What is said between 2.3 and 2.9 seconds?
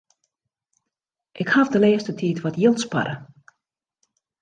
wat jild